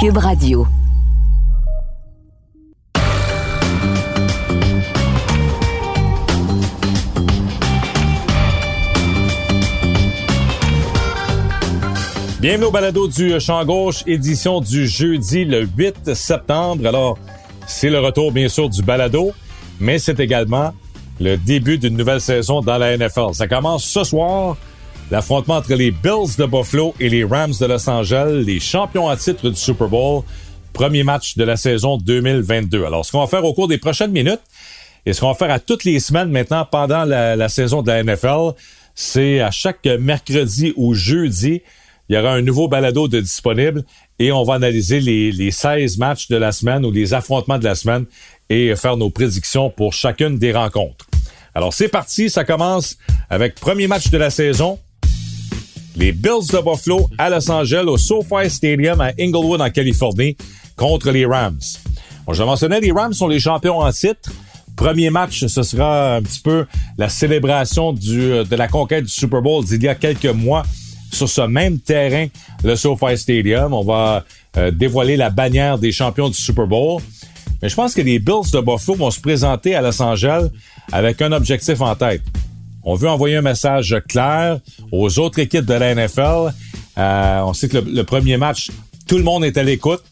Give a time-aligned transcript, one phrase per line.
[0.00, 0.64] Cube Radio.
[12.40, 16.86] Bienvenue au balado du Champ Gauche, édition du jeudi le 8 septembre.
[16.86, 17.18] Alors,
[17.66, 19.32] c'est le retour bien sûr du balado,
[19.80, 20.72] mais c'est également
[21.18, 23.34] le début d'une nouvelle saison dans la NFL.
[23.34, 24.56] Ça commence ce soir,
[25.10, 29.16] l'affrontement entre les Bills de Buffalo et les Rams de Los Angeles, les champions à
[29.16, 30.22] titre du Super Bowl.
[30.72, 32.84] Premier match de la saison 2022.
[32.84, 34.40] Alors, ce qu'on va faire au cours des prochaines minutes,
[35.06, 38.02] et ce qu'on va faire à toutes les semaines maintenant pendant la, saison de la
[38.02, 38.52] NFL,
[38.94, 41.62] c'est à chaque mercredi ou jeudi,
[42.08, 43.84] il y aura un nouveau balado de disponible
[44.18, 47.64] et on va analyser les, les 16 matchs de la semaine ou les affrontements de
[47.64, 48.06] la semaine
[48.50, 51.06] et faire nos prédictions pour chacune des rencontres.
[51.54, 52.96] Alors c'est parti, ça commence
[53.30, 54.78] avec premier match de la saison.
[55.98, 60.36] Les Bills de Buffalo à Los Angeles au SoFi Stadium à Inglewood en Californie
[60.76, 61.58] contre les Rams.
[62.24, 64.30] Bon, je mentionnais, les Rams sont les champions en titre.
[64.76, 66.66] Premier match, ce sera un petit peu
[66.98, 70.62] la célébration du, de la conquête du Super Bowl d'il y a quelques mois
[71.10, 72.28] sur ce même terrain,
[72.62, 73.74] le SoFi Stadium.
[73.74, 74.24] On va
[74.56, 77.02] euh, dévoiler la bannière des champions du Super Bowl.
[77.60, 80.46] Mais je pense que les Bills de Buffalo vont se présenter à Los Angeles
[80.92, 82.22] avec un objectif en tête.
[82.84, 84.60] On veut envoyer un message clair
[84.92, 86.52] aux autres équipes de la NFL.
[86.96, 88.70] Euh, on sait que le, premier match,
[89.06, 90.02] tout le monde est à l'écoute.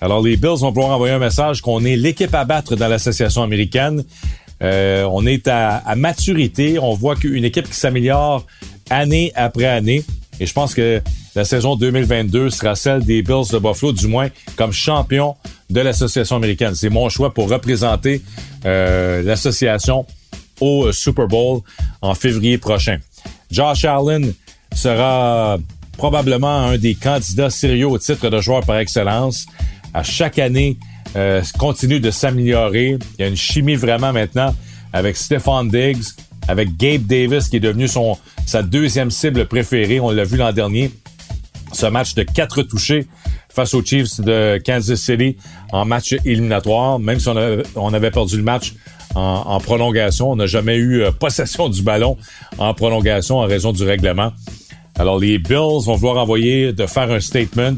[0.00, 3.42] Alors les Bills vont pouvoir envoyer un message qu'on est l'équipe à battre dans l'association
[3.42, 4.04] américaine.
[4.62, 6.78] Euh, on est à, maturité.
[6.78, 8.46] On voit qu'une équipe qui s'améliore
[8.90, 10.04] année après année.
[10.40, 11.00] Et je pense que
[11.34, 15.36] la saison 2022 sera celle des Bills de Buffalo, du moins comme champion
[15.70, 16.74] de l'association américaine.
[16.74, 18.22] C'est mon choix pour représenter
[18.64, 20.06] euh, l'association
[20.60, 21.60] au Super Bowl
[22.02, 22.98] en février prochain.
[23.50, 24.34] Josh Allen
[24.74, 25.58] sera
[25.96, 29.46] probablement un des candidats sérieux au titre de joueur par excellence.
[29.94, 30.76] À chaque année,
[31.16, 32.98] euh, continue de s'améliorer.
[33.18, 34.54] Il y a une chimie vraiment maintenant
[34.92, 36.04] avec Stephon Diggs,
[36.46, 38.16] avec Gabe Davis qui est devenu son
[38.46, 40.00] sa deuxième cible préférée.
[40.00, 40.90] On l'a vu l'an dernier.
[41.72, 43.06] Ce match de quatre touchés
[43.50, 45.36] face aux Chiefs de Kansas City
[45.70, 46.98] en match éliminatoire.
[46.98, 48.74] Même si on, avait, perdu le match
[49.14, 52.16] en, prolongation, on n'a jamais eu euh, possession du ballon
[52.58, 54.32] en prolongation en raison du règlement.
[54.98, 57.74] Alors les Bills vont vouloir envoyer de faire un statement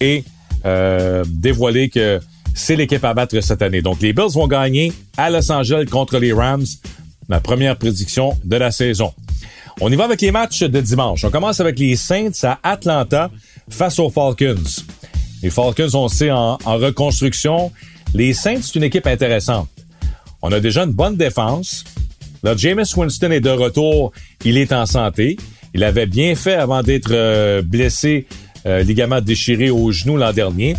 [0.00, 0.24] et
[0.64, 2.20] euh, dévoiler que
[2.54, 3.82] c'est l'équipe à battre cette année.
[3.82, 6.64] Donc les Bills vont gagner à Los Angeles contre les Rams
[7.28, 9.12] ma première prédiction de la saison.
[9.80, 11.24] On y va avec les matchs de dimanche.
[11.24, 13.30] On commence avec les Saints à Atlanta
[13.68, 14.62] face aux Falcons.
[15.42, 17.72] Les Falcons, on sait, en, reconstruction.
[18.14, 19.68] Les Saints, c'est une équipe intéressante.
[20.42, 21.84] On a déjà une bonne défense.
[22.42, 24.12] Là, Jameis Winston est de retour.
[24.44, 25.36] Il est en santé.
[25.74, 28.26] Il avait bien fait avant d'être euh, blessé,
[28.66, 30.76] euh, ligament déchiré au genou l'an dernier.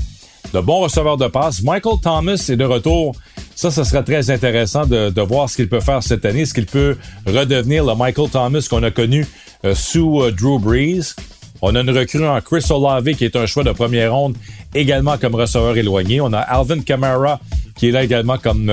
[0.54, 1.64] De bons receveurs de passe.
[1.64, 3.16] Michael Thomas est de retour
[3.56, 6.66] ça, ce serait très intéressant de, voir ce qu'il peut faire cette année, ce qu'il
[6.66, 9.28] peut redevenir le Michael Thomas qu'on a connu
[9.64, 11.14] euh, sous Drew Brees?
[11.62, 14.36] On a une recrue en Chris Olave qui est un choix de première ronde,
[14.74, 16.20] également comme receveur éloigné.
[16.20, 17.40] On a Alvin Kamara
[17.76, 18.72] qui est là également comme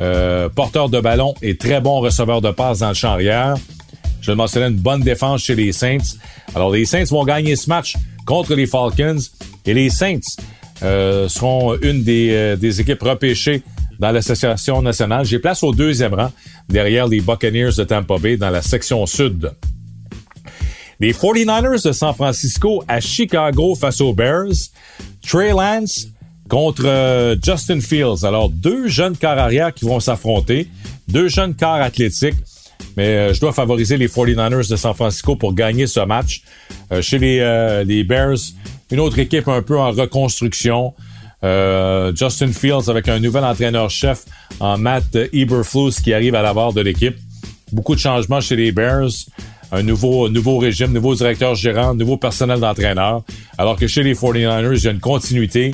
[0.00, 3.54] euh, porteur de ballon et très bon receveur de passe dans le champ arrière.
[4.20, 6.16] Je mentionnais une bonne défense chez les Saints.
[6.54, 7.96] Alors les Saints vont gagner ce match
[8.26, 9.20] contre les Falcons
[9.66, 10.20] et les Saints
[11.28, 13.62] seront une des, des équipes repêchées
[14.00, 15.24] dans l'Association nationale.
[15.26, 16.32] J'ai place au deuxième rang,
[16.68, 19.52] derrière les Buccaneers de Tampa Bay dans la section sud.
[20.98, 24.52] Les 49ers de San Francisco à Chicago face aux Bears.
[25.26, 26.08] Trey Lance
[26.50, 28.24] contre euh, Justin Fields.
[28.24, 30.68] Alors, deux jeunes corps arrière qui vont s'affronter.
[31.08, 32.34] Deux jeunes corps athlétiques.
[32.96, 36.42] Mais euh, je dois favoriser les 49ers de San Francisco pour gagner ce match.
[36.92, 38.36] Euh, chez les, Bears,
[38.90, 40.92] une autre équipe un peu en reconstruction.
[41.42, 44.26] Justin Fields avec un nouvel entraîneur-chef
[44.58, 47.16] en Matt Eberflus qui arrive à la barre de l'équipe.
[47.72, 49.08] Beaucoup de changements chez les Bears.
[49.72, 53.22] Un nouveau, nouveau régime, nouveau directeur gérant, nouveau personnel d'entraîneur.
[53.56, 55.72] Alors que chez les 49ers, il y a une continuité.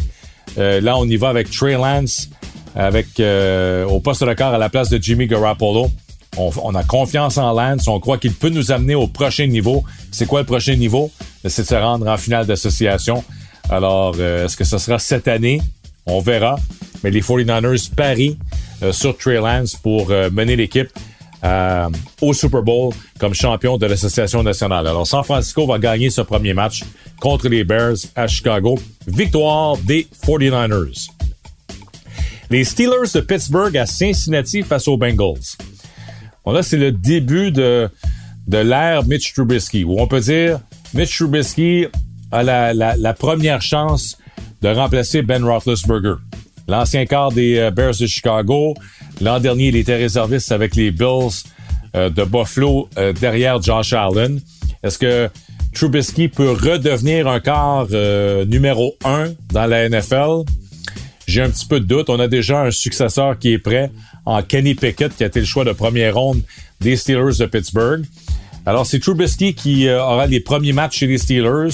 [0.59, 2.29] Euh, là, on y va avec Trey Lance,
[2.75, 5.91] avec euh, au poste de corps à la place de Jimmy Garoppolo.
[6.39, 7.89] On, a confiance en Lance.
[7.89, 9.85] On croit qu'il peut nous amener au prochain niveau.
[10.13, 11.11] C'est quoi le prochain niveau?
[11.47, 13.25] C'est de se rendre en finale d'association.
[13.71, 15.63] Alors, euh, est-ce que ce sera cette année?
[16.05, 16.57] On verra.
[17.03, 18.37] Mais les 49ers parient
[18.83, 20.91] euh, sur Trey Lance pour mener l'équipe
[22.21, 24.87] au Super Bowl comme champion de l'Association nationale.
[24.87, 26.83] Alors, San Francisco va gagner ce premier match
[27.21, 28.79] contre les Bears à Chicago.
[29.07, 31.09] Victoire des 49ers.
[32.51, 35.57] Les Steelers de Pittsburgh à Cincinnati face aux Bengals.
[36.45, 37.91] Bon, là, c'est le début de,
[38.47, 40.61] de l'ère Mitch Trubisky, où on peut dire
[40.95, 41.87] Mitch Trubisky
[42.31, 44.17] a la, première chance
[44.63, 46.15] de remplacer Ben Roethlisberger.
[46.69, 48.75] L'ancien quart des Bears de Chicago.
[49.21, 51.43] L'an dernier, il était réserviste avec les Bills
[51.95, 52.89] de Buffalo
[53.21, 54.41] derrière Josh Allen.
[54.83, 55.31] Est-ce que
[55.73, 57.87] Trubisky peut redevenir un quart
[58.47, 60.45] numéro un dans la NFL?
[61.27, 62.09] J'ai un petit peu de doute.
[62.09, 63.91] On a déjà un successeur qui est prêt
[64.25, 66.43] en Kenny Pickett, qui a été le choix de première ronde
[66.81, 68.05] des Steelers de Pittsburgh.
[68.65, 71.69] Alors, c'est Trubisky qui euh, aura les premiers matchs chez les Steelers.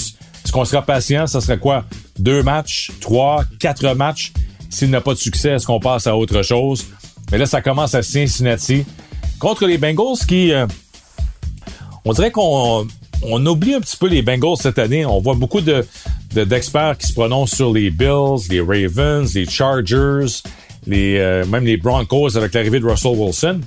[0.45, 1.27] Est-ce qu'on sera patient?
[1.27, 1.85] Ça serait quoi?
[2.19, 4.31] Deux matchs, trois, quatre matchs?
[4.69, 6.85] S'il n'a pas de succès, est-ce qu'on passe à autre chose?
[7.31, 8.85] Mais là, ça commence à Cincinnati
[9.39, 10.51] contre les Bengals qui...
[10.51, 10.67] Euh,
[12.05, 12.85] on dirait qu'on
[13.25, 15.05] on oublie un petit peu les Bengals cette année.
[15.05, 15.85] On voit beaucoup de,
[16.33, 20.41] d'experts qui se prononcent sur les Bills, les Ravens, les Chargers,
[20.85, 23.61] les, euh, même les Broncos avec l'arrivée de Russell Wilson.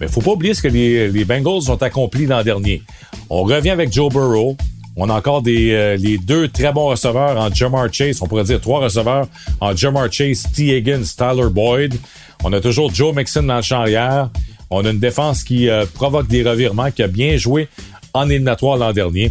[0.00, 2.82] Mais faut pas oublier ce que les, les Bengals ont accompli l'an dernier.
[3.30, 4.56] On revient avec Joe Burrow.
[5.00, 8.20] On a encore euh, les deux très bons receveurs en Jamar Chase.
[8.20, 9.28] On pourrait dire trois receveurs
[9.60, 10.76] en Jamar Chase, T.
[10.76, 11.94] Higgins, Tyler Boyd.
[12.42, 14.28] On a toujours Joe Mixon dans le champ arrière.
[14.70, 17.68] On a une défense qui euh, provoque des revirements, qui a bien joué
[18.12, 19.30] en éliminatoire l'an dernier.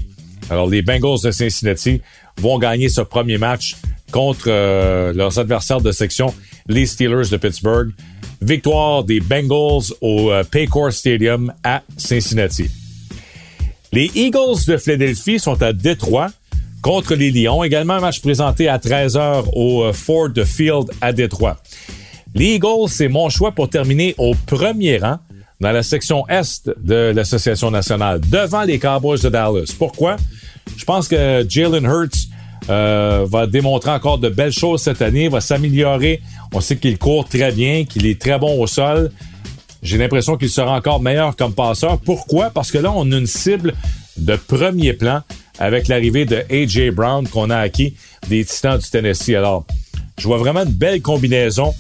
[0.50, 2.02] Alors, les Bengals de Cincinnati
[2.38, 3.76] vont gagner ce premier match
[4.10, 6.34] contre euh, leurs adversaires de section,
[6.70, 7.92] les Steelers de Pittsburgh.
[8.42, 12.70] Victoire des Bengals au Paycor Stadium à Cincinnati.
[13.94, 16.28] Les Eagles de Philadelphie sont à Détroit
[16.82, 17.64] contre les Lions.
[17.64, 21.58] Également un match présenté à 13h au euh, Ford Field à Détroit.
[22.36, 25.18] Les Eagles, c'est mon choix pour terminer au premier rang
[25.60, 29.74] dans la section Est de l'Association nationale, devant les Cowboys de Dallas.
[29.78, 30.18] Pourquoi?
[30.76, 32.28] Je pense que Jalen Hurts
[32.70, 36.22] euh, va démontrer encore de belles choses cette année, va s'améliorer.
[36.54, 39.12] On sait qu'il court très bien, qu'il est très bon au sol.
[39.84, 42.00] J'ai l'impression qu'il sera encore meilleur comme passeur.
[42.00, 42.50] Pourquoi?
[42.50, 43.74] Parce que là, on a une cible
[44.18, 45.22] de premier plan
[45.60, 46.92] avec l'arrivée de A.J.
[46.92, 47.96] Brown qu'on a acquis
[48.28, 49.36] des Titans du Tennessee.
[49.36, 49.66] Alors,
[50.18, 51.74] je vois vraiment une belle combinaison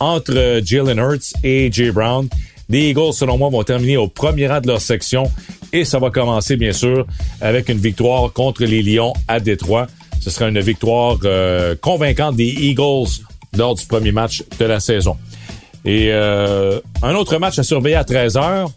[0.00, 1.90] entre Jalen Hurts et A.J.
[1.90, 2.28] Brown.
[2.68, 5.30] Les Eagles, selon moi, vont terminer au premier rang de leur section
[5.72, 7.06] et ça va commencer, bien sûr,
[7.40, 9.86] avec une victoire contre les Lions à Détroit.
[10.20, 13.08] Ce sera une victoire euh, convaincante des Eagles
[13.56, 15.16] lors du premier match de la saison.
[15.84, 18.68] Et euh, un autre match à surveiller à 13h.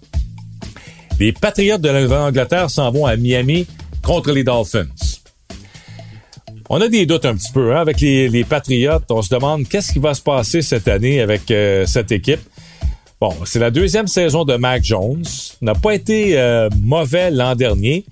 [1.20, 3.68] Les Patriots de la Nouvelle-Angleterre s'en vont à Miami
[4.02, 4.88] contre les Dolphins.
[6.70, 9.00] On a des doutes un petit peu hein, avec les, les Patriots.
[9.10, 12.42] On se demande qu'est-ce qui va se passer cette année avec euh, cette équipe.
[13.22, 15.24] Bon, c'est la deuxième saison de Mac Jones.
[15.62, 18.06] N'a pas été euh, mauvais l'an dernier.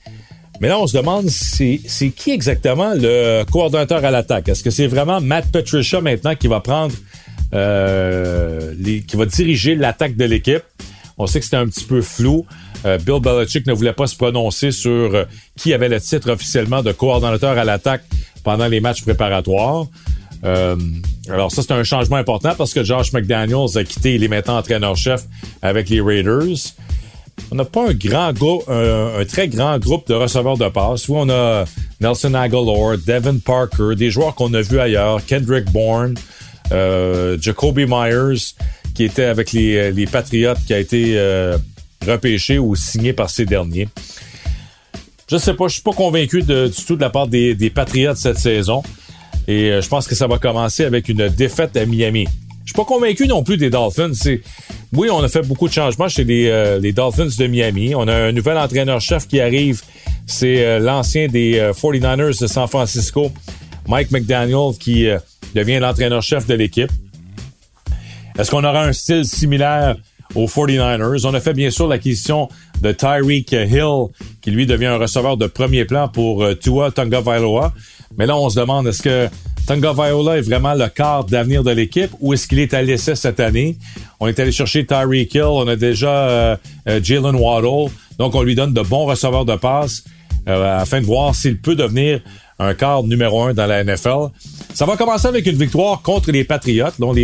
[0.62, 1.80] Mais là, on se demande, c'est
[2.16, 4.48] qui exactement le coordonnateur à l'attaque?
[4.48, 6.94] Est-ce que c'est vraiment Matt Patricia maintenant qui va prendre,
[7.54, 10.64] les, qui va diriger l'attaque de l'équipe?
[11.18, 12.46] On sait que c'était un petit peu flou.
[12.86, 15.26] Euh, Bill Belichick ne voulait pas se prononcer sur
[15.58, 18.04] qui avait le titre officiellement de coordonnateur à l'attaque
[18.44, 19.86] pendant les matchs préparatoires.
[20.44, 20.76] Euh,
[21.30, 24.58] alors ça, c'est un changement important parce que Josh McDaniels a quitté, il est maintenant
[24.58, 25.24] entraîneur-chef
[25.62, 26.74] avec les Raiders.
[27.52, 31.10] On n'a pas un grand groupe, un, très grand groupe de receveurs de passe.
[31.10, 31.66] On a
[32.00, 36.20] Nelson Aguilar, Devin Parker, des joueurs qu'on a vus ailleurs, Kendrick Bourne, euh,
[36.71, 38.56] Jacoby Myers,
[38.94, 41.57] qui était avec les, les Patriots, qui a été euh,
[42.06, 43.88] repêché ou signé par ces derniers.
[45.30, 47.69] Je sais pas, je suis pas convaincu de, du tout de la part des, des
[47.69, 48.83] Patriots cette saison.
[49.48, 52.27] Et euh, je pense que ça va commencer avec une défaite à Miami.
[52.65, 54.13] Je suis pas convaincu non plus des Dolphins.
[54.13, 54.41] C'est
[54.93, 57.96] oui, on a fait beaucoup de changements chez les, euh, les Dolphins de Miami.
[57.96, 59.82] On a un nouvel entraîneur-chef qui arrive.
[60.27, 63.32] C'est euh, l'ancien des 49ers de San Francisco,
[63.88, 65.08] Mike McDaniel, qui
[65.53, 66.91] devient l'entraîneur-chef de l'équipe.
[68.38, 69.95] Est-ce qu'on aura un style similaire
[70.36, 71.25] aux 49ers?
[71.25, 72.50] On a fait bien sûr l'acquisition
[72.81, 74.07] de Tyreek Hill,
[74.41, 77.22] qui lui devient un receveur de premier plan pour Tua Tonga.
[78.17, 79.29] Mais là, on se demande, est-ce que
[79.65, 83.15] Tonga Viola est vraiment le quart d'avenir de l'équipe ou est-ce qu'il est à l'essai
[83.15, 83.77] cette année?
[84.19, 86.55] On est allé chercher Tyreek Hill, on a déjà euh,
[86.89, 90.03] euh, Jalen Waddle, donc on lui donne de bons receveurs de passe
[90.50, 92.19] euh, afin de voir s'il peut devenir
[92.60, 94.29] un quart numéro un dans la NFL.
[94.74, 96.88] Ça va commencer avec une victoire contre les Patriots.
[96.98, 97.15] Donc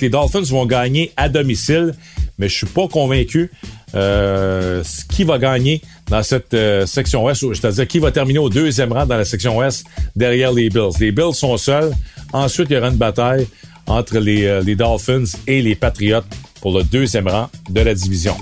[0.00, 1.94] les, Dolphins vont gagner à domicile,
[2.38, 3.50] mais je suis pas convaincu
[3.94, 5.80] euh, qui va gagner
[6.10, 9.58] dans cette euh, section Ouest, c'est-à-dire qui va terminer au deuxième rang dans la section
[9.58, 10.92] Ouest derrière les Bills.
[11.00, 11.92] Les Bills sont seuls.
[12.32, 13.46] Ensuite, il y aura une bataille
[13.86, 16.22] entre les, euh, les Dolphins et les Patriots
[16.60, 18.36] pour le deuxième rang de la division.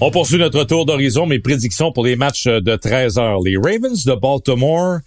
[0.00, 3.40] On poursuit notre tour d'horizon, mes prédictions pour les matchs de 13 heures.
[3.40, 4.98] Les Ravens de Baltimore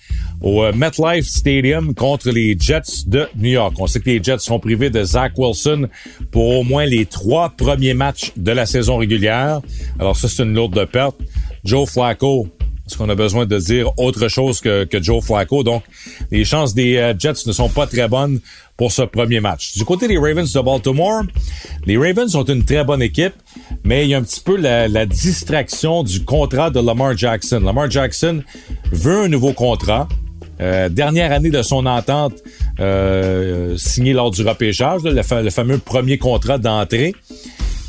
[0.41, 3.75] au euh, MetLife Stadium contre les Jets de New York.
[3.79, 5.89] On sait que les Jets sont privés de Zach Wilson
[6.32, 9.60] pour au moins les trois premiers matchs de la saison régulière.
[10.00, 11.17] Alors ça, c'est une lourde perte.
[11.65, 12.48] Joe Flacco,
[12.88, 15.63] Est-ce qu'on a besoin de dire autre chose que, que Joe Flacco?
[15.63, 15.84] Donc,
[16.32, 18.39] les chances des euh, Jets ne sont pas très bonnes
[18.77, 19.74] pour ce premier match.
[19.75, 21.24] Du côté des Ravens de Baltimore,
[21.86, 23.34] les Ravens sont une très bonne équipe,
[23.84, 27.60] mais il y a un petit peu la, distraction du contrat de Lamar Jackson.
[27.63, 28.43] Lamar Jackson
[28.91, 30.07] veut un nouveau contrat.
[30.60, 32.34] Euh, dernière année de son entente
[32.79, 37.13] euh, signée lors du repêchage, le, fameux premier contrat d'entrée.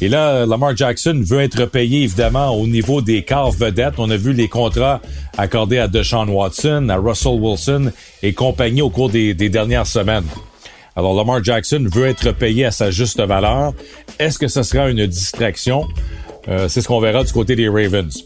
[0.00, 3.94] Et là, Lamar Jackson veut être payé évidemment au niveau des quarts vedettes.
[3.98, 5.00] On a vu les contrats
[5.36, 7.90] accordés à Deshaun Watson, à Russell Wilson
[8.22, 10.24] et compagnie au cours des dernières semaines.
[10.98, 13.72] Alors Lamar Jackson veut être payé à sa juste valeur.
[14.18, 15.86] Est-ce que ce sera une distraction?
[16.48, 18.24] Euh, C'est ce qu'on verra du côté des Ravens.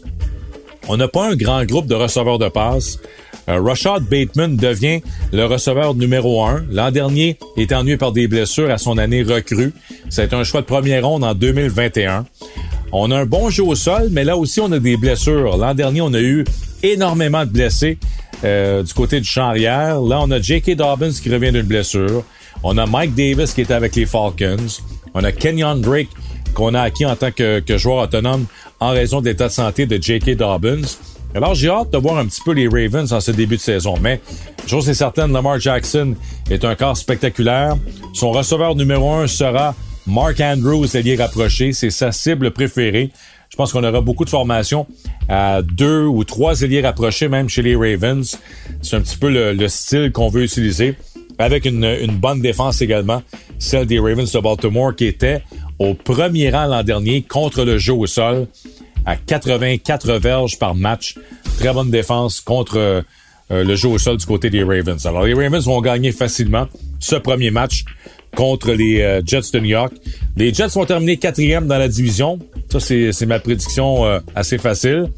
[0.87, 2.97] On n'a pas un grand groupe de receveurs de passe.
[3.47, 5.01] Euh, Rashad Bateman devient
[5.31, 6.65] le receveur numéro un.
[6.71, 9.71] L'an dernier, il est ennuyé par des blessures à son année recrue.
[10.09, 12.25] C'est un choix de première ronde en 2021.
[12.91, 15.57] On a un bon jeu au sol, mais là aussi, on a des blessures.
[15.57, 16.43] L'an dernier, on a eu
[16.81, 17.99] énormément de blessés
[18.43, 20.01] euh, du côté du champ arrière.
[20.01, 20.75] Là, on a J.K.
[20.75, 22.23] Dobbins qui revient d'une blessure.
[22.63, 24.81] On a Mike Davis qui était avec les Falcons.
[25.13, 26.09] On a Kenyon Drake
[26.53, 28.45] qu'on a acquis en tant que, joueur autonome
[28.79, 30.37] en raison de l'état de santé de J.K.
[30.37, 30.87] Dobbins.
[31.35, 33.95] Alors, j'ai hâte de voir un petit peu les Ravens en ce début de saison.
[33.99, 34.21] Mais,
[34.67, 36.15] chose est certaine, Lamar Jackson
[36.49, 37.75] est un corps spectaculaire.
[38.13, 41.73] Son receveur numéro un sera Mark Andrews, allié rapproché.
[41.73, 43.09] C'est sa cible préférée.
[43.49, 44.87] Je pense qu'on aura beaucoup de formations
[45.27, 48.39] à deux ou trois ailiers rapprochés, même chez les Ravens.
[48.81, 50.95] C'est un petit peu le style qu'on veut utiliser.
[51.43, 53.21] Avec une, bonne défense également,
[53.59, 55.43] celle des Ravens de Baltimore, qui était
[55.77, 58.47] au premier rang l'an dernier contre le jeu au sol
[59.05, 61.15] à 84 verges par match.
[61.59, 63.01] Très bonne défense contre euh,
[63.49, 65.05] le jeu au sol du côté des Ravens.
[65.05, 66.67] Alors, les Ravens vont gagner facilement
[67.01, 67.83] ce premier match
[68.37, 69.91] contre les euh, Jets de New York.
[70.37, 72.39] Les Jets vont terminer quatrième dans la division.
[72.69, 75.09] Ça, c'est ma prédiction euh, assez facile.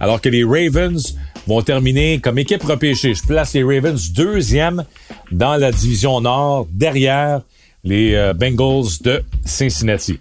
[0.00, 1.14] Alors que les Ravens
[1.46, 3.14] vont terminer comme équipe repêchée.
[3.14, 4.84] Je place les Ravens deuxième
[5.32, 7.42] dans la division Nord, derrière
[7.84, 10.18] les Bengals de Cincinnati.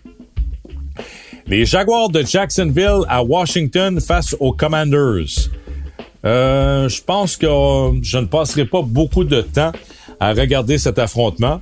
[1.49, 5.49] Les Jaguars de Jacksonville à Washington face aux Commanders.
[6.23, 7.47] Euh, je pense que
[8.03, 9.71] je ne passerai pas beaucoup de temps
[10.19, 11.59] à regarder cet affrontement.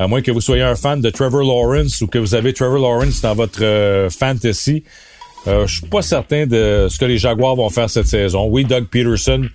[0.00, 2.80] À moins que vous soyez un fan de Trevor Lawrence ou que vous avez Trevor
[2.80, 4.82] Lawrence dans votre euh, fantasy.
[5.46, 8.46] Euh, je suis pas certain de ce que les Jaguars vont faire cette saison.
[8.48, 9.46] Oui, Doug Peterson,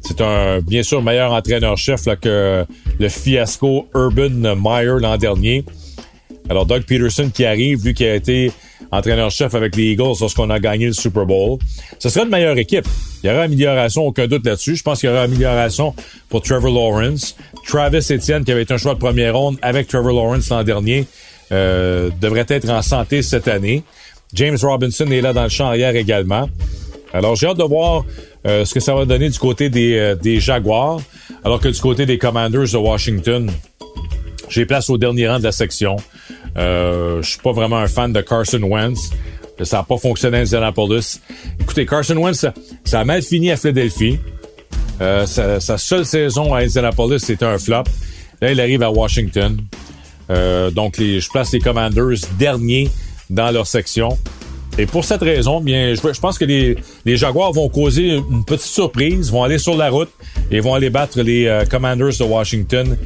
[0.00, 2.64] c'est un bien sûr meilleur entraîneur-chef que
[2.98, 5.64] le fiasco Urban Meyer l'an dernier.
[6.48, 8.50] Alors Doug Peterson qui arrive, vu qu'il a été
[8.90, 11.58] entraîneur-chef avec les Eagles lorsqu'on a gagné le Super Bowl.
[11.98, 12.86] Ce sera une meilleure équipe.
[13.22, 14.76] Il y aura amélioration, aucun doute là-dessus.
[14.76, 15.94] Je pense qu'il y aura amélioration
[16.28, 17.36] pour Trevor Lawrence.
[17.66, 21.06] Travis Etienne, qui avait été un choix de première ronde avec Trevor Lawrence l'an dernier,
[21.52, 23.82] euh, devrait être en santé cette année.
[24.34, 26.48] James Robinson est là dans le champ arrière également.
[27.12, 28.04] Alors, j'ai hâte de voir
[28.46, 31.00] euh, ce que ça va donner du côté des, euh, des Jaguars,
[31.44, 33.50] alors que du côté des Commanders de Washington,
[34.50, 35.96] j'ai place au dernier rang de la section.
[36.56, 39.10] Euh, je suis pas vraiment un fan de Carson Wentz.
[39.62, 41.20] Ça n'a pas fonctionné à Indianapolis.
[41.58, 42.46] Écoutez, Carson Wentz,
[42.84, 44.18] ça, a mal fini à Philadelphie.
[45.00, 47.84] Euh, sa, seule saison à Indianapolis, c'était un flop.
[48.40, 49.56] Là, il arrive à Washington.
[50.74, 52.88] Donc, les, je place les Commanders derniers
[53.30, 54.16] dans leur section.
[54.78, 58.66] Et pour cette raison, bien, je, pense que les, les, Jaguars vont causer une petite
[58.66, 60.10] surprise, vont aller sur la route
[60.52, 62.96] et vont aller battre les euh, Commanders de Washington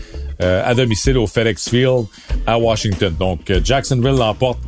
[0.42, 2.06] euh, à domicile au FedEx Field
[2.46, 3.14] à Washington.
[3.18, 4.58] Donc, euh, Jacksonville l'emporte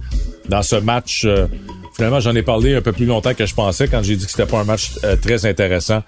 [0.49, 1.25] dans ce match.
[1.25, 1.47] Euh,
[1.97, 4.31] finalement, j'en ai parlé un peu plus longtemps que je pensais quand j'ai dit que
[4.31, 6.03] c'était pas un match très intéressant.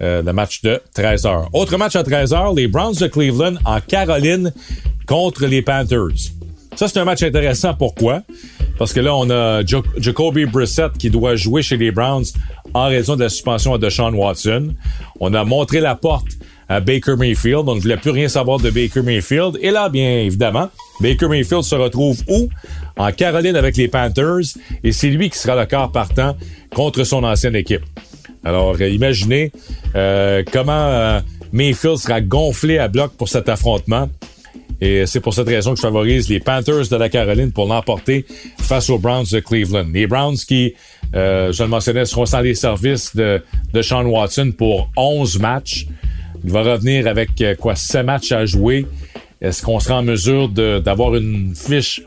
[0.00, 1.48] le match de 13 heures.
[1.52, 4.52] Autre match à 13 heures, les Browns de Cleveland en Caroline
[5.06, 6.32] contre les Panthers.
[6.74, 7.74] Ça, c'est un match intéressant.
[7.74, 8.22] Pourquoi?
[8.78, 12.24] Parce que là, on a Jacoby Brissett qui doit jouer chez les Browns
[12.74, 14.74] en raison de la suspension de Sean Watson.
[15.20, 16.26] On a montré la porte
[16.68, 17.68] à Baker Mayfield.
[17.68, 19.58] On ne voulait plus rien savoir de Baker Mayfield.
[19.60, 20.68] Et là, bien évidemment,
[21.00, 22.48] Baker Mayfield se retrouve où?
[22.96, 24.56] En Caroline avec les Panthers.
[24.82, 26.36] Et c'est lui qui sera le quart partant
[26.74, 27.82] contre son ancienne équipe.
[28.44, 29.52] Alors, euh, imaginez
[29.94, 31.20] euh, comment euh,
[31.52, 34.08] Mayfield sera gonflé à bloc pour cet affrontement.
[34.80, 38.24] Et c'est pour cette raison que je favorise les Panthers de la Caroline pour l'emporter
[38.58, 39.86] face aux Browns de Cleveland.
[39.92, 40.74] Les Browns qui,
[41.12, 45.86] je le mentionnais, seront sans les services de, de Sean Watson pour 11 matchs.
[46.44, 48.86] Il va revenir avec euh, quoi, 7 matchs à jouer.
[49.40, 52.02] Est-ce qu'on sera en mesure d'avoir une fiche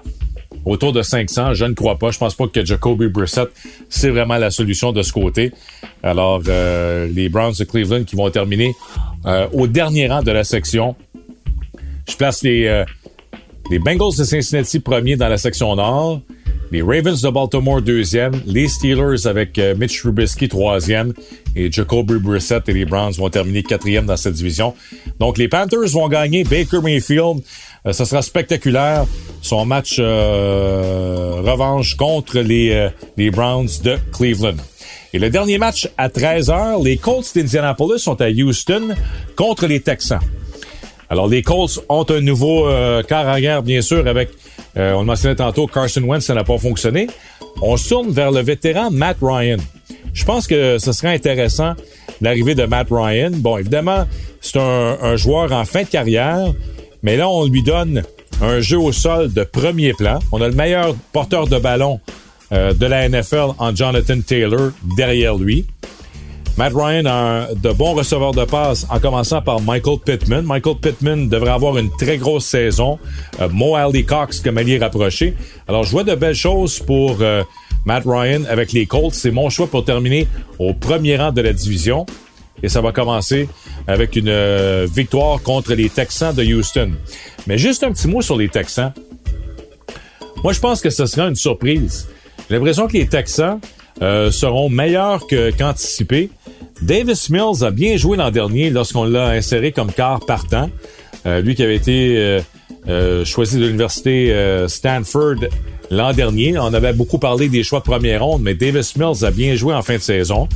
[0.63, 1.53] autour de 500?
[1.53, 2.11] Je ne crois pas.
[2.11, 3.49] Je pense pas que Jacoby Brissett,
[3.89, 5.51] c'est vraiment la solution de ce côté.
[6.01, 8.73] Alors, euh, les Browns de Cleveland qui vont terminer
[9.25, 10.95] euh, au dernier rang de la section.
[12.07, 12.83] Je place les,
[13.71, 16.21] les Bengals de Cincinnati premiers dans la section nord.
[16.71, 18.33] Les Ravens de Baltimore, deuxième.
[18.45, 21.13] Les Steelers avec euh, Mitch Trubisky, troisième.
[21.55, 24.73] Et Jacoby Brissett et les Browns vont terminer quatrième dans cette division.
[25.19, 26.43] Donc, les Panthers vont gagner.
[26.43, 27.41] Baker Mayfield,
[27.85, 29.05] euh, ça sera spectaculaire.
[29.41, 34.57] Son match euh, revanche contre les, les Browns de Cleveland.
[35.13, 38.95] Et le dernier match à 13h, les Colts d'Indianapolis sont à Houston
[39.35, 40.19] contre les Texans.
[41.09, 44.29] Alors, les Colts ont un nouveau euh, quart bien sûr, avec,
[44.77, 47.07] euh, on le mentionnait tantôt, Carson Wentz, ça n'a pas fonctionné.
[47.61, 49.57] On se tourne vers le vétéran Matt Ryan.
[50.13, 51.73] Je pense que ce serait intéressant
[52.21, 53.31] l'arrivée de Matt Ryan.
[53.33, 54.05] Bon, évidemment,
[54.41, 56.53] c'est un, un, joueur en fin de carrière,
[57.03, 58.03] mais là, on lui donne
[58.41, 60.19] un jeu au sol de premier plan.
[60.31, 61.99] On a le meilleur porteur de ballon
[62.51, 65.65] euh, de la NFL en Jonathan Taylor derrière lui.
[66.57, 70.45] Matt Ryan a de bons receveurs de passe en commençant par Michael Pittman.
[70.45, 72.97] Michael Pittman devrait avoir une très grosse saison.
[73.41, 75.35] Euh, Mo Ali Cox comme allié rapproché.
[75.67, 77.43] Alors, je vois de belles choses pour euh,
[77.83, 79.13] Matt Ryan avec les Colts.
[79.13, 82.05] C'est mon choix pour terminer au premier rang de la division.
[82.63, 83.49] Et ça va commencer
[83.85, 86.93] avec une euh, victoire contre les Texans de Houston.
[87.47, 88.93] Mais juste un petit mot sur les Texans.
[90.41, 92.07] Moi, je pense que ce sera une surprise.
[92.49, 93.59] J'ai l'impression que les Texans
[94.01, 95.25] euh, seront meilleurs
[95.57, 96.29] qu'anticipés.
[96.81, 100.69] Davis Mills a bien joué l'an dernier lorsqu'on l'a inséré comme quart partant.
[101.25, 102.41] Euh, lui qui avait été
[102.87, 105.35] euh, choisi de l'université Stanford
[105.91, 106.57] l'an dernier.
[106.57, 109.73] On avait beaucoup parlé des choix de première ronde, mais Davis Mills a bien joué
[109.73, 110.49] en fin de saison.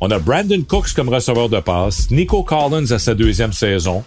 [0.00, 4.04] On a Brandon Cooks comme receveur de passe, Nico Collins à sa deuxième saison.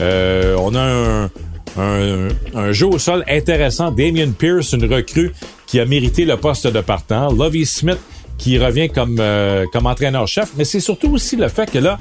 [0.00, 1.30] on a un,
[1.76, 3.90] un, un, jeu au sol intéressant.
[3.90, 5.32] Damien Pierce, une recrue
[5.66, 7.32] qui a mérité le poste de partant.
[7.32, 7.98] Lovie Smith,
[8.38, 10.52] qui revient comme, euh, comme entraîneur-chef.
[10.56, 11.98] Mais c'est surtout aussi le fait que là,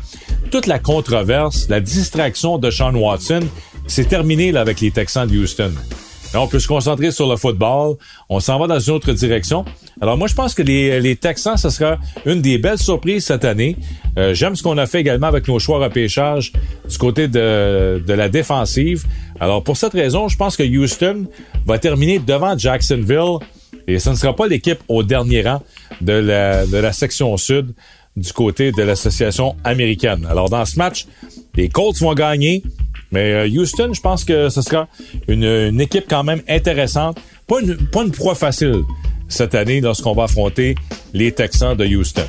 [0.52, 3.42] toute la controverse, la distraction de Sean Watson,
[3.88, 5.72] c'est terminé là, avec les Texans de Houston.
[6.34, 7.96] Là, on peut se concentrer sur le football.
[8.28, 9.66] On s'en va dans une autre direction.
[10.02, 13.46] Alors moi, je pense que les, les Texans, ce sera une des belles surprises cette
[13.46, 13.78] année.
[14.18, 16.52] Euh, J'aime ce qu'on a fait également avec nos choix repêchage
[16.90, 19.06] du côté de, de la défensive.
[19.40, 21.28] Alors pour cette raison, je pense que Houston
[21.68, 23.38] va terminer devant Jacksonville
[23.88, 25.62] et ce ne sera pas l'équipe au dernier rang
[26.02, 27.74] de la, de la section sud
[28.16, 30.28] du côté de l'association américaine.
[30.30, 31.08] Alors dans ce match,
[31.56, 32.64] les Colts vont gagner,
[33.12, 34.88] mais euh, Houston, je pense que ce sera
[35.28, 37.18] une, une équipe quand même intéressante.
[37.48, 38.84] Pas une, pas une proie facile
[39.28, 40.76] cette année lorsqu'on va affronter
[41.14, 42.28] les Texans de Houston.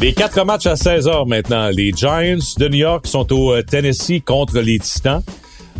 [0.00, 1.68] Les quatre matchs à 16 heures maintenant.
[1.68, 5.22] Les Giants de New York sont au euh, Tennessee contre les Titans.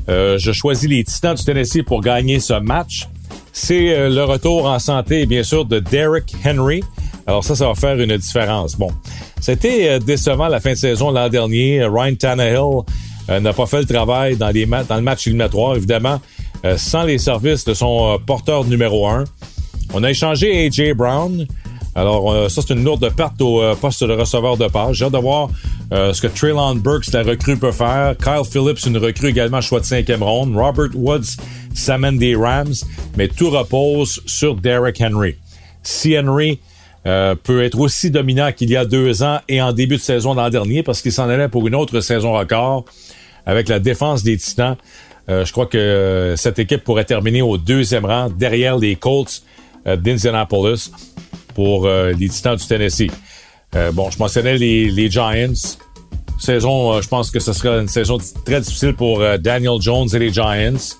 [0.08, 3.08] Euh, je choisis les Titans du Tennessee pour gagner ce match.
[3.52, 6.82] C'est euh, le retour en santé, bien sûr, de Derrick Henry.
[7.26, 8.76] Alors ça, ça va faire une différence.
[8.76, 8.90] Bon,
[9.40, 11.84] c'était décevant la fin de saison l'an dernier.
[11.84, 16.20] Ryan Tannehill n'a pas fait le travail dans le match éliminatoire, évidemment,
[16.76, 19.24] sans les services de son porteur numéro un.
[19.94, 21.46] On a échangé AJ Brown.
[21.96, 24.94] Alors, euh, ça, c'est une lourde perte au euh, poste de receveur de passe.
[24.96, 25.48] J'ai hâte de voir
[25.92, 28.16] euh, ce que Traylon Burks, la recrue, peut faire.
[28.16, 30.56] Kyle Phillips, une recrue également, choix de cinquième ronde.
[30.56, 31.36] Robert Woods
[31.72, 32.74] s'amène des Rams,
[33.16, 35.36] mais tout repose sur Derrick Henry.
[35.82, 36.60] Si Henry
[37.04, 40.48] peut être aussi dominant qu'il y a deux ans et en début de saison l'an
[40.48, 42.86] dernier, parce qu'il s'en allait pour une autre saison record
[43.44, 44.76] avec la défense des Titans,
[45.28, 49.42] je crois que cette équipe pourrait terminer au deuxième rang derrière les Colts
[49.84, 50.90] d'Indianapolis
[51.54, 53.10] pour euh, les Titans du Tennessee.
[53.74, 55.78] Euh, bon, je mentionnais les, les Giants.
[56.38, 60.18] Saison, euh, je pense que ce sera une saison très difficile pour Daniel Jones et
[60.18, 60.96] les Giants.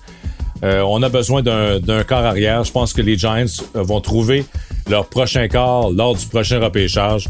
[0.63, 2.63] on a besoin d'un corps arrière.
[2.63, 4.45] Je pense que les Giants vont trouver
[4.89, 7.27] leur prochain corps lors du prochain repêchage.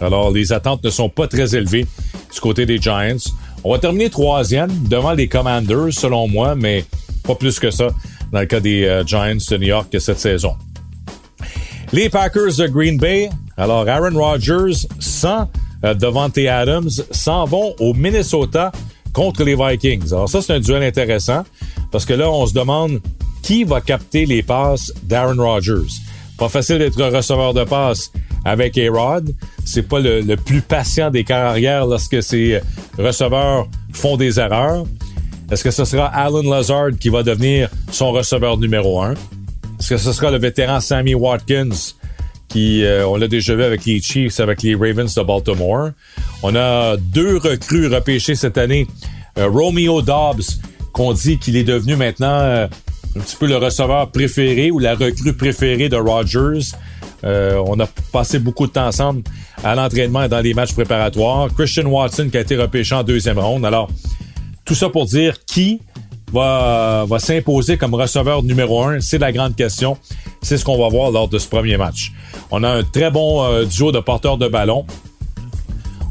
[0.00, 1.86] Alors, les attentes ne sont pas très élevées
[2.32, 3.30] du côté des Giants.
[3.62, 6.84] On va terminer troisième devant les Commanders, selon moi, mais
[7.22, 7.88] pas plus que ça
[8.32, 10.56] dans le cas des Giants de New York cette saison.
[11.92, 13.28] Les Packers de Green Bay,
[13.58, 15.46] alors Aaron Rodgers sans
[15.84, 18.72] euh, Devante Adams s'en vont au Minnesota
[19.12, 20.06] contre les Vikings.
[20.12, 21.44] Alors ça, c'est un duel intéressant
[21.90, 23.00] parce que là, on se demande
[23.42, 25.92] qui va capter les passes d'Aaron Rodgers.
[26.38, 28.10] Pas facile d'être receveur de passes
[28.46, 29.34] avec A-Rod.
[29.66, 32.60] C'est pas le, plus patient des carrières lorsque ces
[32.98, 34.86] receveurs font des erreurs.
[35.50, 39.12] Est-ce que ce sera Alan Lazard qui va devenir son receveur numéro un?
[39.82, 41.96] Est-ce que ce sera le vétéran Sammy Watkins
[42.46, 45.88] qui, euh, on l'a déjà vu avec les Chiefs, avec les Ravens de Baltimore.
[46.44, 48.86] On a deux recrues repêchées cette année.
[49.38, 50.44] Euh, Romeo Dobbs,
[50.92, 52.68] qu'on dit qu'il est devenu maintenant euh,
[53.16, 56.76] un petit peu le receveur préféré ou la recrue préférée de Rodgers.
[57.24, 59.22] on a passé beaucoup de temps ensemble
[59.64, 61.48] à l'entraînement et dans les matchs préparatoires.
[61.52, 63.66] Christian Watson qui a été repêché en deuxième ronde.
[63.66, 63.90] Alors,
[64.64, 65.80] tout ça pour dire qui
[66.32, 69.96] va, s'imposer comme receveur numéro un, c'est la grande question.
[70.40, 72.12] C'est ce qu'on va voir lors de ce premier match.
[72.50, 74.84] On a un très bon euh, duo de porteurs de ballon.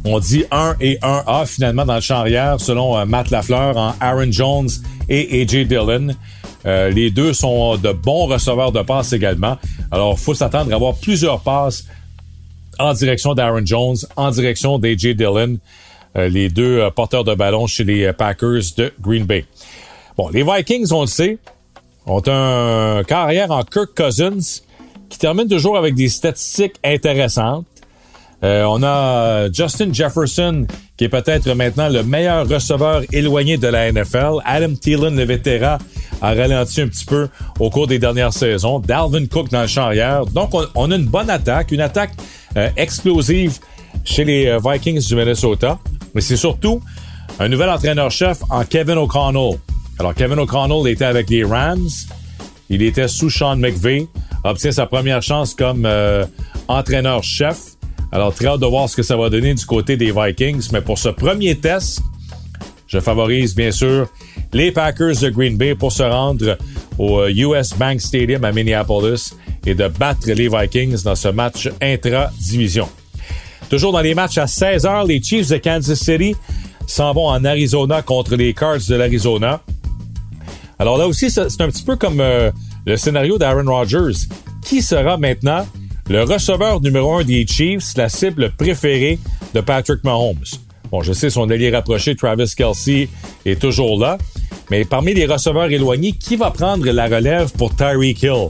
[0.06, 3.94] On dit 1 et 1A finalement dans le champ arrière selon euh, Matt Lafleur en
[4.00, 4.70] Aaron Jones
[5.10, 6.10] et AJ Dillon.
[6.66, 9.58] Euh, les deux sont de bons receveurs de passes également.
[9.92, 11.86] Alors, il faut s'attendre à avoir plusieurs passes
[12.80, 15.58] en direction d'Aaron Jones, en direction d'AJ Dillon,
[16.16, 19.46] les deux porteurs de ballon chez les Packers de Green Bay.
[20.30, 21.38] Les Vikings, on le sait,
[22.06, 24.62] ont un carrière en Kirk Cousins
[25.10, 27.66] qui termine toujours avec des statistiques intéressantes.
[28.44, 30.66] Euh, on a Justin Jefferson,
[30.98, 34.38] qui est peut-être maintenant le meilleur receveur éloigné de la NFL.
[34.46, 35.78] Adam Thielen, le vétéran,
[36.22, 37.30] a ralenti un petit peu
[37.60, 38.80] au cours des dernières saisons.
[38.80, 40.26] Dalvin Cook dans le champ arrière.
[40.26, 42.14] Donc, on, a une bonne attaque, une attaque
[42.58, 43.60] euh, explosive
[44.04, 45.78] chez les euh, Vikings du Minnesota.
[46.16, 46.82] Mais c'est surtout
[47.40, 49.60] un nouvel entraîneur-chef en Kevin O'Connell.
[50.00, 51.90] Alors, Kevin O'Connell était avec les Rams.
[52.70, 54.08] Il était sous Sean McVay.
[54.44, 56.26] Obtient sa première chance comme euh,
[56.68, 57.58] entraîneur-chef.
[58.12, 60.70] Alors, très hâte de voir ce que ça va donner du côté des Vikings.
[60.74, 62.02] Mais pour ce premier test,
[62.88, 64.08] je favorise bien sûr
[64.54, 66.58] les Packers de Green Bay pour se rendre
[66.98, 69.34] au US euh, Bank Stadium à Minneapolis
[69.66, 72.90] et de battre les Vikings dans ce match intra-division.
[73.70, 76.36] Toujours dans les matchs à 16h, les Chiefs de Kansas City
[76.86, 79.62] s'en vont en Arizona contre les Cards de l'Arizona.
[80.82, 82.50] Alors là aussi, c'est un petit peu comme euh,
[82.88, 84.18] le scénario d'Aaron Rodgers.
[84.64, 85.68] Qui sera maintenant
[86.10, 89.20] le receveur numéro un des Chiefs, la cible préférée
[89.54, 90.44] de Patrick Mahomes?
[90.90, 93.10] Bon, je sais, son allié rapproché, Travis Kelsey,
[93.46, 94.18] est toujours là.
[94.72, 98.50] Mais parmi les receveurs éloignés, qui va prendre la relève pour Tyreek Hill?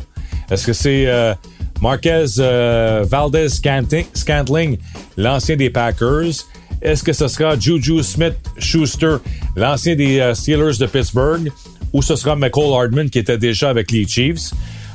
[0.50, 1.34] Est-ce que c'est euh,
[1.82, 4.78] Marquez euh, Valdez Scantling,
[5.18, 6.46] l'ancien des Packers?
[6.82, 9.18] Est-ce que ce sera Juju Smith-Schuster,
[9.58, 11.52] l'ancien des Steelers de Pittsburgh?
[11.94, 14.52] Ou ce sera McCall Hardman qui était déjà avec les Chiefs.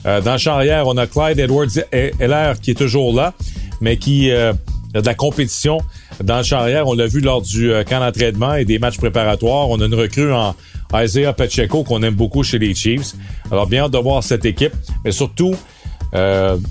[0.06, 3.34] Euh, dans le champ arrière, on a Clyde Edwards-Heller qui est toujours là,
[3.80, 4.52] mais qui euh,
[4.94, 5.78] a de la compétition.
[6.22, 8.98] Dans le champ arrière, on l'a vu lors du euh, camp d'entraînement et des matchs
[8.98, 9.68] préparatoires.
[9.68, 10.54] On a une recrue en
[10.94, 13.14] Isaiah Pacheco qu'on aime beaucoup chez les Chiefs.
[13.50, 14.72] Alors, bien hâte de voir cette équipe,
[15.04, 15.54] mais surtout,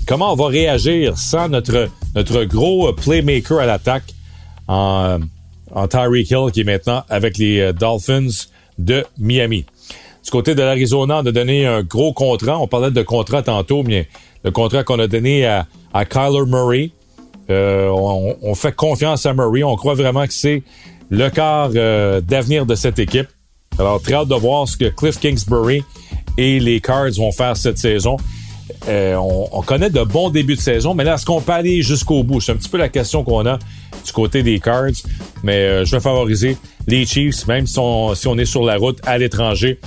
[0.06, 4.14] comment on va réagir sans notre, notre gros playmaker à l'attaque
[4.66, 5.20] en,
[5.72, 9.64] en Tyreek Hill qui est maintenant avec les Dolphins de Miami?
[10.26, 12.58] Du côté de l'Arizona, on a donné un gros contrat.
[12.58, 14.08] On parlait de contrat tantôt, mais
[14.42, 16.90] le contrat qu'on a donné à, à Kyler Murray.
[17.48, 17.88] Euh,
[18.42, 19.62] on, fait confiance à Murray.
[19.62, 20.64] On croit vraiment que c'est
[21.10, 23.28] le quart euh, d'avenir de cette équipe.
[23.78, 25.84] Alors, très hâte de voir ce que Cliff Kingsbury
[26.36, 28.16] et les Cards vont faire cette saison.
[28.88, 32.24] Euh, on, connaît de bons débuts de saison, mais là, est-ce qu'on peut aller jusqu'au
[32.24, 32.40] bout?
[32.40, 33.60] C'est un petit peu la question qu'on a
[34.04, 34.90] du côté des Cards,
[35.44, 36.56] mais je vais favoriser
[36.88, 39.78] les Chiefs, même si on, si on est sur la route à l'étranger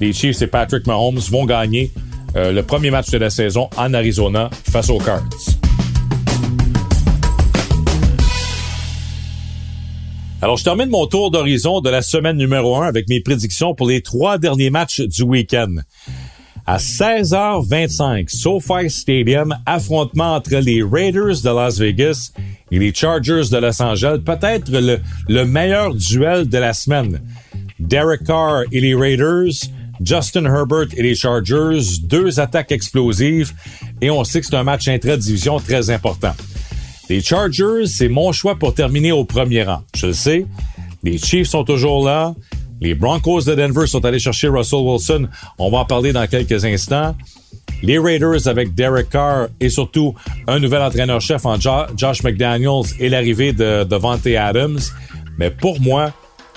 [0.00, 1.92] les Chiefs et Patrick Mahomes vont gagner
[2.36, 5.28] euh, le premier match de la saison en Arizona face aux Cards.
[10.42, 13.88] Alors, je termine mon tour d'horizon de la semaine numéro 1 avec mes prédictions pour
[13.88, 15.76] les trois derniers matchs du week-end.
[16.66, 22.32] À 16h25, SoFi Stadium, affrontement entre les Raiders de Las Vegas
[22.70, 27.22] et les Chargers de Los Angeles, peut-être le, le meilleur duel de la semaine.
[27.78, 29.52] Derek Carr et les Raiders,
[30.02, 33.52] Justin Herbert et les Chargers, deux attaques explosives
[34.00, 36.34] et on sait que c'est un match intra-division très important.
[37.08, 39.82] Les Chargers, c'est mon choix pour terminer au premier rang.
[39.94, 40.46] Je le sais.
[41.02, 42.34] Les Chiefs sont toujours là.
[42.80, 45.28] Les Broncos de Denver sont allés chercher Russell Wilson.
[45.58, 47.14] On va en parler dans quelques instants.
[47.82, 50.14] Les Raiders avec Derek Carr et surtout
[50.46, 54.80] un nouvel entraîneur-chef en Josh McDaniels et l'arrivée de Devante Adams.
[55.38, 56.12] Mais pour moi,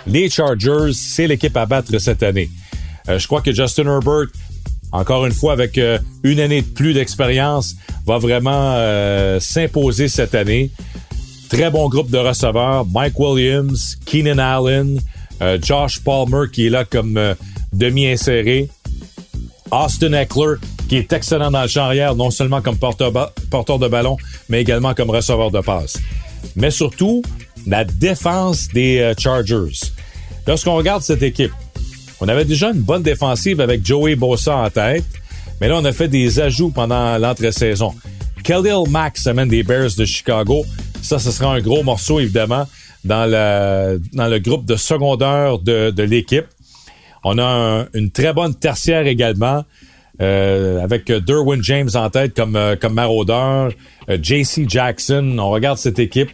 [0.06, 2.50] les Chargers, c'est l'équipe à battre cette année.
[3.10, 4.28] Euh, je crois que Justin Herbert,
[4.92, 10.36] encore une fois, avec euh, une année de plus d'expérience, va vraiment euh, s'imposer cette
[10.36, 10.72] année.
[11.50, 12.86] Très bon groupe de receveurs.
[12.86, 15.00] Mike Williams, Keenan Allen,
[15.62, 17.36] Josh Palmer qui est là comme
[17.72, 18.70] demi-inséré.
[19.72, 20.56] Austin Eckler
[20.90, 23.14] qui est excellent dans le champ arrière, non seulement comme porteur,
[23.50, 24.18] porteur de ballon,
[24.50, 25.98] mais également comme receveur de passe.
[26.58, 27.22] Mais surtout,
[27.66, 29.92] la défense des Chargers.
[30.48, 31.52] Lorsqu'on regarde cette équipe,
[32.20, 35.06] on avait déjà une bonne défensive avec Joey Bosa en tête,
[35.62, 37.94] mais là, on a fait des ajouts pendant l'entre-saison.
[38.44, 40.66] Khalil Max amène des Bears de Chicago.
[41.02, 42.66] Ça, ce sera un gros morceau, évidemment,
[43.04, 46.46] dans, le, dans le groupe de secondaire de, de l'équipe.
[47.24, 49.64] On a une très bonne tertiaire également.
[50.20, 53.72] avec Derwin James en tête comme, comme maraudeur,
[54.08, 55.38] JC Jackson.
[55.40, 56.30] On regarde cette équipe.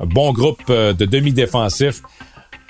[0.00, 2.02] Bon groupe de demi-défensifs.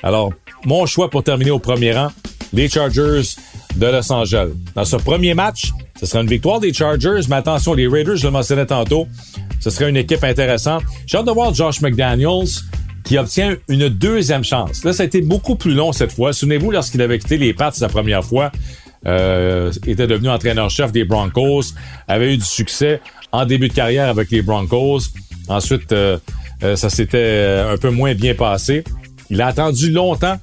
[0.02, 0.32] Alors,
[0.64, 2.08] mon choix pour terminer au premier rang,
[2.52, 3.36] les Chargers
[3.76, 4.50] de Los Angeles.
[4.74, 8.26] Dans ce premier match, ce sera une victoire des Chargers, mais attention, les Raiders, je
[8.26, 9.06] le mentionnais tantôt,
[9.60, 10.82] ce serait une équipe intéressante.
[11.06, 12.48] J'ai hâte de voir Josh McDaniels
[13.04, 14.84] qui obtient une deuxième chance.
[14.84, 16.32] Là, ça a été beaucoup plus long cette fois.
[16.32, 18.52] Souvenez-vous, lorsqu'il avait quitté les Pats la première fois,
[19.06, 21.72] euh, était devenu entraîneur-chef des Broncos,
[22.06, 23.00] avait eu du succès
[23.32, 25.00] en début de carrière avec les Broncos.
[25.48, 26.18] Ensuite, euh,
[26.62, 28.84] euh, ça s'était un peu moins bien passé.
[29.30, 30.38] Il a attendu longtemps.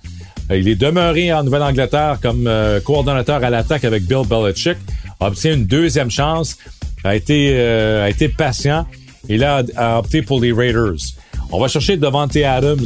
[0.50, 2.50] Il est demeuré en Nouvelle-Angleterre comme
[2.86, 4.78] coordonnateur à l'attaque avec Bill Belichick.
[5.20, 6.58] A obtient une deuxième chance.
[7.04, 8.86] A été, a été patient.
[9.28, 10.96] Il a, a opté pour les Raiders.
[11.52, 12.86] On va chercher Devante Adams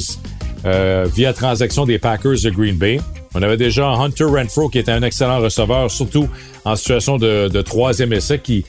[0.64, 3.00] euh, via transaction des Packers de Green Bay.
[3.34, 6.30] On avait déjà Hunter Renfro qui était un excellent receveur, surtout
[6.66, 8.64] en situation de, troisième essai, qui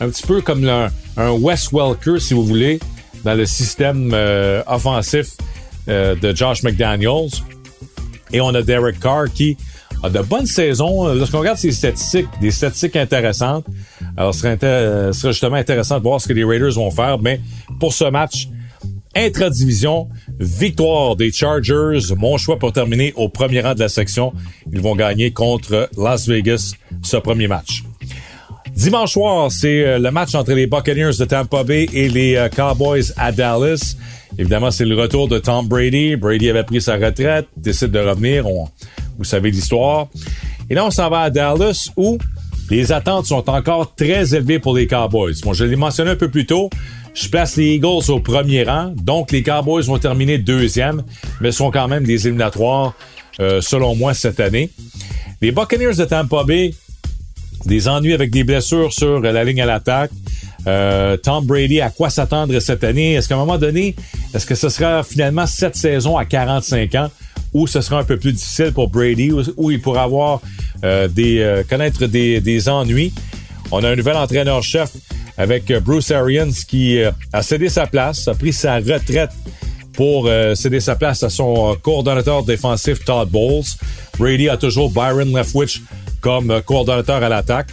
[0.00, 0.90] un petit peu comme un,
[1.30, 2.78] Wes Welker, si vous voulez,
[3.24, 5.36] dans le système euh, offensif
[5.88, 7.30] euh, de Josh McDaniels.
[8.32, 9.56] Et on a Derek Carr qui
[10.02, 11.12] a de bonnes saisons.
[11.14, 13.66] Lorsqu'on regarde ses statistiques, des statistiques intéressantes,
[14.16, 14.58] alors ce serait,
[15.12, 17.18] serait justement intéressant de voir ce que les Raiders vont faire.
[17.18, 17.40] Mais
[17.78, 18.48] pour ce match,
[19.14, 22.14] intra-division, victoire des Chargers.
[22.16, 24.32] Mon choix pour terminer au premier rang de la section.
[24.72, 27.82] Ils vont gagner contre Las Vegas ce premier match.
[28.74, 32.48] Dimanche soir, c'est euh, le match entre les Buccaneers de Tampa Bay et les euh,
[32.48, 33.96] Cowboys à Dallas.
[34.40, 36.16] Évidemment, c'est le retour de Tom Brady.
[36.16, 38.46] Brady avait pris sa retraite, décide de revenir.
[38.46, 40.08] vous savez l'histoire.
[40.70, 42.16] Et là, on s'en va à Dallas où
[42.70, 45.34] les attentes sont encore très élevées pour les Cowboys.
[45.42, 46.70] Bon, je l'ai mentionné un peu plus tôt.
[47.12, 51.02] Je place les Eagles au premier rang, donc les Cowboys vont terminer deuxième,
[51.42, 52.94] mais sont quand même des éliminatoires,
[53.40, 54.70] euh, selon moi, cette année.
[55.42, 56.72] Les Buccaneers de Tampa Bay,
[57.66, 60.12] des ennuis avec des blessures sur la ligne à l'attaque.
[60.66, 63.14] Euh, Tom Brady, à quoi s'attendre cette année?
[63.14, 63.96] Est-ce qu'à un moment donné,
[64.34, 67.10] est-ce que ce sera finalement cette saison à 45 ans
[67.52, 70.40] ou ce sera un peu plus difficile pour Brady où, il pourra avoir
[70.84, 73.12] euh, des connaître des, des ennuis?
[73.72, 74.90] On a un nouvel entraîneur-chef
[75.40, 79.30] avec euh, Bruce Arians qui euh, a cédé sa place, a pris sa retraite
[79.94, 83.64] pour euh, céder sa place à son coordonnateur défensif Todd Bowles.
[84.18, 85.82] Brady a toujours Byron Leftwich
[86.20, 87.68] comme coordonnateur à l'attaque.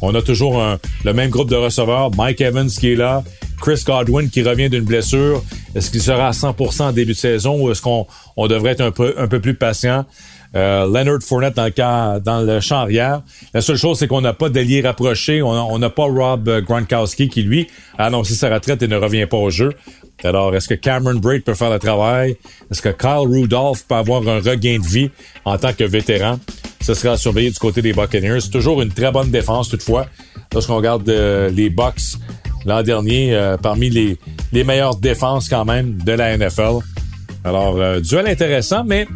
[0.00, 0.62] On a toujours
[1.04, 3.22] le même groupe de receveurs, Mike Evans qui est là,
[3.60, 5.42] Chris Godwin qui revient d'une blessure.
[5.74, 8.82] Est-ce qu'il sera à 100% en début de saison ou est-ce qu'on on devrait être
[8.82, 10.04] un peu, un peu plus patient?
[10.54, 13.22] Euh, Leonard Fournette dans le, dans le champ arrière.
[13.54, 15.42] La seule chose, c'est qu'on n'a pas d'allié rapproché.
[15.42, 17.66] On n'a pas Rob Gronkowski qui, lui,
[17.98, 19.72] a annoncé sa retraite et ne revient pas au jeu.
[20.22, 22.36] Alors, est-ce que Cameron Braid peut faire le travail?
[22.70, 25.10] Est-ce que Kyle Rudolph peut avoir un regain de vie
[25.44, 26.38] en tant que vétéran?
[26.80, 28.48] Ce sera à surveiller du côté des Buccaneers.
[28.50, 30.06] Toujours une très bonne défense, toutefois.
[30.52, 32.18] Lorsqu'on regarde euh, les Bucks
[32.64, 34.18] l'an dernier, euh, parmi les,
[34.52, 36.78] les meilleures défenses quand même de la NFL.
[37.44, 39.06] Alors, duel intéressant, mais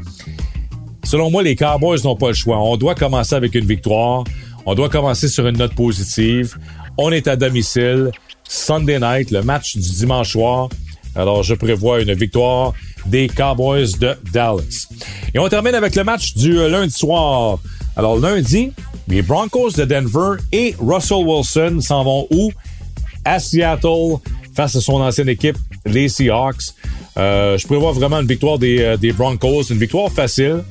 [1.08, 2.58] Selon moi, les Cowboys n'ont pas le choix.
[2.58, 4.24] On doit commencer avec une victoire.
[4.66, 6.58] On doit commencer sur une note positive.
[6.98, 8.10] On est à domicile.
[8.46, 10.68] Sunday night, le match du dimanche soir.
[11.14, 12.72] Alors, je prévois une victoire
[13.06, 14.88] des Cowboys de Dallas.
[15.34, 17.58] Et on termine avec le match du euh, lundi soir.
[17.96, 18.72] Alors, lundi,
[19.08, 22.52] les Broncos de Denver et Russell Wilson s'en vont où?
[23.24, 24.16] À Seattle,
[24.54, 26.74] face à son ancienne équipe, les Seahawks.
[27.16, 30.62] Euh, je prévois vraiment une victoire des, euh, des Broncos, une victoire facile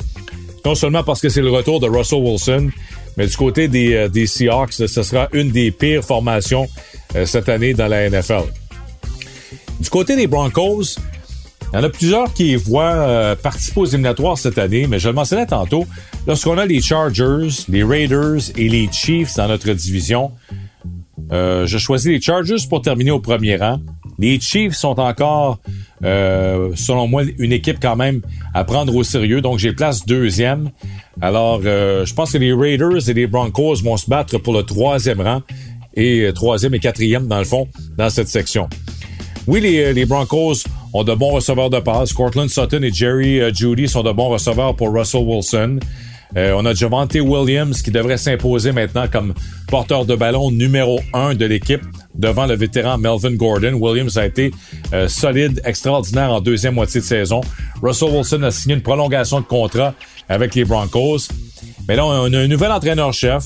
[0.68, 2.70] non seulement parce que c'est le retour de Russell Wilson,
[3.16, 6.68] mais du côté des, euh, des Seahawks, ce sera une des pires formations
[7.16, 8.44] euh, cette année dans la NFL.
[9.80, 10.98] Du côté des Broncos,
[11.72, 15.10] il y en a plusieurs qui voient euh, participer aux éliminatoires cette année, mais je
[15.10, 15.86] le mentionnais tantôt,
[16.26, 20.32] lorsqu'on a les Chargers, les Raiders et les Chiefs dans notre division,
[21.30, 23.80] je choisis les Chargers pour terminer au premier rang.
[24.18, 25.60] Les Chiefs sont encore
[26.04, 28.22] euh, selon moi, une équipe quand même
[28.54, 29.42] à prendre au sérieux.
[29.42, 30.72] Donc, j'ai place deuxième.
[31.22, 34.64] Alors, euh, je pense que les Raiders et les Broncos vont se battre pour le
[34.64, 35.42] troisième rang
[35.96, 38.70] et euh, troisième et quatrième, dans le fond, dans cette section.
[39.48, 42.14] Oui, les, les Broncos ont de bons receveurs de passe.
[42.14, 45.80] Cortland Sutton et Jerry Judy sont de bons receveurs pour Russell Wilson.
[46.36, 49.34] Euh, on a Javante Williams qui devrait s'imposer maintenant comme
[49.68, 51.82] porteur de ballon numéro un de l'équipe
[52.16, 53.74] devant le vétéran Melvin Gordon.
[53.76, 54.52] Williams a été
[54.94, 57.42] euh, solide, extraordinaire en deuxième moitié de saison.
[57.82, 59.94] Russell Wilson a signé une prolongation de contrat
[60.28, 61.30] avec les Broncos.
[61.88, 63.46] Mais là, on a un nouvel entraîneur-chef,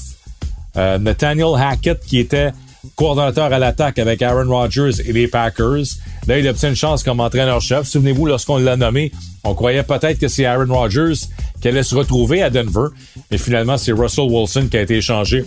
[0.77, 2.51] euh, Nathaniel Hackett, qui était
[2.95, 5.83] coordonnateur à l'attaque avec Aaron Rodgers et les Packers.
[6.27, 7.87] Là, il obtient une chance comme entraîneur-chef.
[7.87, 9.11] Souvenez-vous, lorsqu'on l'a nommé,
[9.43, 11.13] on croyait peut-être que c'est Aaron Rodgers
[11.61, 12.87] qui allait se retrouver à Denver,
[13.29, 15.45] mais finalement, c'est Russell Wilson qui a été échangé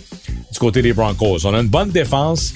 [0.51, 1.45] du côté des Broncos.
[1.45, 2.53] On a une bonne défense,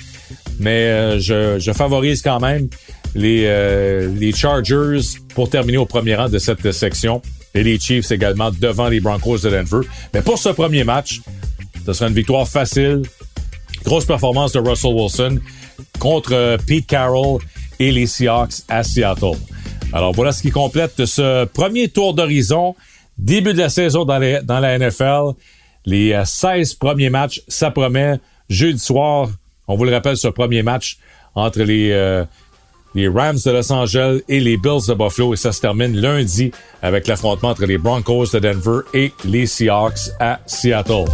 [0.60, 1.20] mais euh,
[1.60, 2.70] je, favorise quand même
[3.16, 5.00] les, euh, les Chargers
[5.36, 7.22] pour terminer au premier rang de cette section
[7.54, 9.88] et les Chiefs également devant les Broncos de Denver.
[10.14, 11.22] Mais pour ce premier match,
[11.86, 13.02] ce sera une victoire facile.
[13.90, 15.40] Grosse performance de Russell Wilson
[15.98, 17.42] contre euh, Pete Carroll
[17.80, 19.36] et les Seahawks à Seattle.
[19.92, 22.76] Alors voilà ce qui complète ce premier tour d'horizon.
[23.18, 25.32] Début de la saison dans, la NFL.
[25.88, 28.20] Les 16 premiers matchs, ça promet.
[28.48, 29.30] Jeudi soir,
[29.68, 31.00] on vous le rappelle, ce premier match
[31.34, 32.24] entre les, euh,
[32.94, 35.34] les Rams de Los Angeles et les Bills de Buffalo.
[35.34, 36.52] Et ça se termine lundi
[36.84, 41.06] avec l'affrontement entre les Broncos de Denver et les Seahawks à Seattle.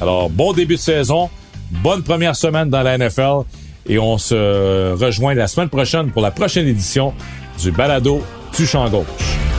[0.00, 1.28] Alors, bon début de saison,
[1.70, 3.42] bonne première semaine dans la NFL
[3.86, 7.12] et on se rejoint la semaine prochaine pour la prochaine édition
[7.60, 8.22] du Balado
[8.56, 9.49] du Champ Gauche.